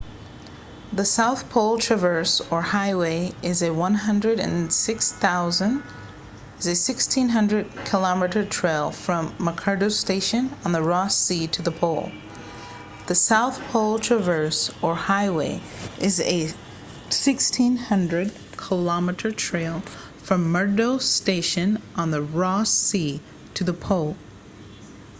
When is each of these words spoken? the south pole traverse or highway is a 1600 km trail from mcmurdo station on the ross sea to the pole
the 0.91 1.05
south 1.05 1.51
pole 1.51 1.77
traverse 1.77 2.41
or 2.51 2.59
highway 2.59 3.31
is 3.43 3.61
a 3.61 3.71
1600 3.71 4.71
km 7.85 8.49
trail 8.49 8.89
from 8.89 9.31
mcmurdo 9.33 9.91
station 9.91 10.49
on 10.65 10.71
the 10.71 10.81
ross 10.81 11.15
sea 11.15 11.45
to 11.45 11.61
the 23.61 23.71
pole 23.71 24.01